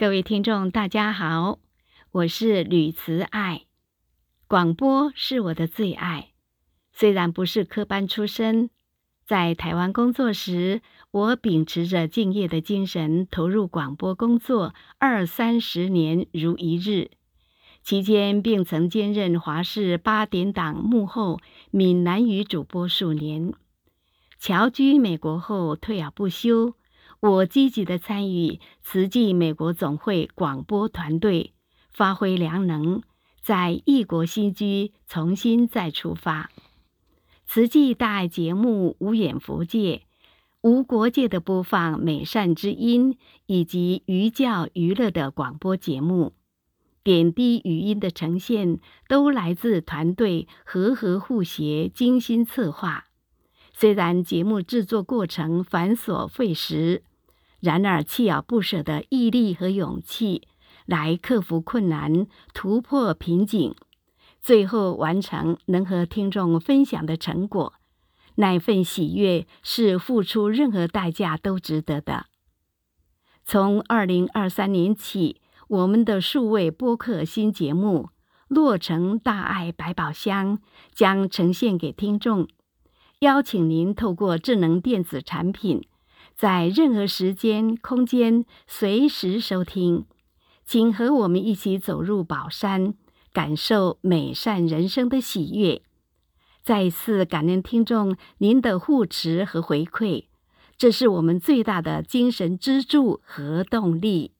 [0.00, 1.58] 各位听众，大家好，
[2.10, 3.66] 我是吕慈爱。
[4.48, 6.30] 广播是我的最爱，
[6.90, 8.70] 虽然不是科班出身，
[9.26, 17.10] 在台湾工作时，我秉持着敬业的精神，投入广播工作二三十年如一日。
[17.82, 21.40] 期间，并曾兼任华视八点档幕后
[21.70, 23.52] 闽南语主播数年。
[24.38, 26.72] 侨居美国后，退而不休。
[27.20, 31.52] 我积极地参与慈济美国总会广播团队，
[31.90, 33.02] 发挥良能，
[33.42, 36.50] 在异国新居重新再出发。
[37.46, 40.04] 慈济大爱节目无远弗届，
[40.62, 46.32] 无国界的播放美善之音以及寓教于乐的广播节目，
[47.02, 53.08] 点滴语音的呈现都来自团队和和互协、精心策划。
[53.74, 57.02] 虽然节目制作过程繁琐费时，
[57.60, 60.48] 然而，锲而不舍的毅力和勇气，
[60.86, 63.74] 来克服困难、突破瓶颈，
[64.40, 67.74] 最后完成能和听众分享的成果，
[68.36, 72.26] 那份喜悦是付出任何代价都值得的。
[73.44, 78.08] 从二零二三年起，我们的数位播客新节目
[78.48, 80.58] 《洛城大爱百宝箱》
[80.94, 82.48] 将呈现给听众，
[83.18, 85.86] 邀请您透过智能电子产品。
[86.40, 90.06] 在任何时间、空间，随时收听，
[90.64, 92.94] 请和我们一起走入宝山，
[93.30, 95.82] 感受美善人生的喜悦。
[96.62, 100.28] 再一次感恩听众您的护持和回馈，
[100.78, 104.32] 这是我们最大的精神支柱和动力。